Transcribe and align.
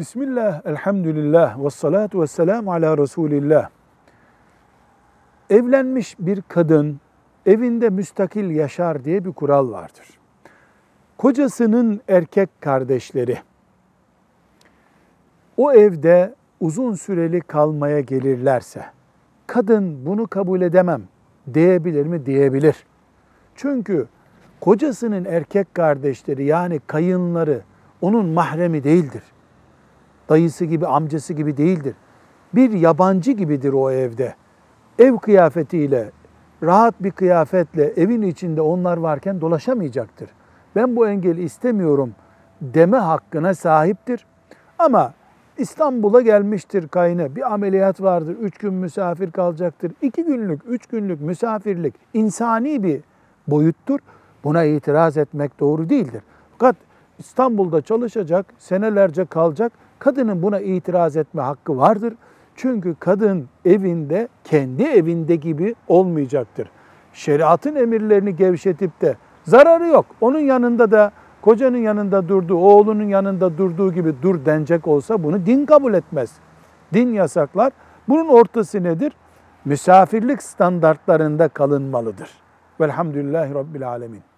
Bismillah, 0.00 0.66
elhamdülillah, 0.66 1.64
ve 1.64 1.70
salatu 1.70 2.22
ve 2.22 2.26
selamu 2.26 2.72
ala 2.72 2.98
Resulillah. 2.98 3.68
Evlenmiş 5.50 6.16
bir 6.18 6.42
kadın 6.48 7.00
evinde 7.46 7.90
müstakil 7.90 8.50
yaşar 8.50 9.04
diye 9.04 9.24
bir 9.24 9.32
kural 9.32 9.70
vardır. 9.70 10.06
Kocasının 11.18 12.00
erkek 12.08 12.60
kardeşleri 12.60 13.38
o 15.56 15.72
evde 15.72 16.34
uzun 16.60 16.94
süreli 16.94 17.40
kalmaya 17.40 18.00
gelirlerse, 18.00 18.84
kadın 19.46 20.06
bunu 20.06 20.26
kabul 20.26 20.60
edemem 20.60 21.02
diyebilir 21.54 22.06
mi? 22.06 22.26
Diyebilir. 22.26 22.86
Çünkü 23.54 24.08
kocasının 24.60 25.24
erkek 25.24 25.74
kardeşleri 25.74 26.44
yani 26.44 26.80
kayınları 26.86 27.62
onun 28.00 28.26
mahremi 28.26 28.84
değildir. 28.84 29.22
Dayısı 30.30 30.64
gibi, 30.64 30.86
amcası 30.86 31.34
gibi 31.34 31.56
değildir. 31.56 31.94
Bir 32.54 32.72
yabancı 32.72 33.32
gibidir 33.32 33.72
o 33.72 33.90
evde. 33.90 34.34
Ev 34.98 35.16
kıyafetiyle, 35.16 36.10
rahat 36.62 37.02
bir 37.02 37.10
kıyafetle 37.10 37.84
evin 37.84 38.22
içinde 38.22 38.60
onlar 38.60 38.96
varken 38.96 39.40
dolaşamayacaktır. 39.40 40.30
Ben 40.76 40.96
bu 40.96 41.08
engeli 41.08 41.42
istemiyorum 41.42 42.14
deme 42.60 42.96
hakkına 42.96 43.54
sahiptir. 43.54 44.26
Ama 44.78 45.12
İstanbul'a 45.58 46.20
gelmiştir 46.20 46.88
kayını, 46.88 47.36
bir 47.36 47.52
ameliyat 47.52 48.02
vardır, 48.02 48.36
üç 48.40 48.58
gün 48.58 48.74
misafir 48.74 49.30
kalacaktır. 49.30 49.92
İki 50.02 50.24
günlük, 50.24 50.60
üç 50.68 50.86
günlük 50.86 51.20
misafirlik 51.20 51.94
insani 52.14 52.82
bir 52.82 53.00
boyuttur. 53.46 53.98
Buna 54.44 54.64
itiraz 54.64 55.16
etmek 55.16 55.60
doğru 55.60 55.88
değildir. 55.88 56.22
Fakat 56.52 56.76
İstanbul'da 57.18 57.82
çalışacak, 57.82 58.46
senelerce 58.58 59.24
kalacak, 59.24 59.72
kadının 60.00 60.42
buna 60.42 60.60
itiraz 60.60 61.16
etme 61.16 61.42
hakkı 61.42 61.76
vardır. 61.76 62.14
Çünkü 62.56 62.94
kadın 63.00 63.48
evinde, 63.64 64.28
kendi 64.44 64.82
evinde 64.82 65.36
gibi 65.36 65.74
olmayacaktır. 65.88 66.70
Şeriatın 67.12 67.76
emirlerini 67.76 68.36
gevşetip 68.36 69.00
de 69.00 69.16
zararı 69.44 69.86
yok. 69.86 70.06
Onun 70.20 70.38
yanında 70.38 70.90
da 70.90 71.12
kocanın 71.42 71.76
yanında 71.76 72.28
durduğu, 72.28 72.56
oğlunun 72.56 73.08
yanında 73.08 73.58
durduğu 73.58 73.92
gibi 73.92 74.14
dur 74.22 74.44
denecek 74.44 74.86
olsa 74.86 75.22
bunu 75.22 75.46
din 75.46 75.66
kabul 75.66 75.94
etmez. 75.94 76.32
Din 76.94 77.12
yasaklar. 77.12 77.72
Bunun 78.08 78.28
ortası 78.28 78.82
nedir? 78.82 79.12
Misafirlik 79.64 80.42
standartlarında 80.42 81.48
kalınmalıdır. 81.48 82.30
Velhamdülillahi 82.80 83.54
Rabbil 83.54 83.88
Alemin. 83.88 84.29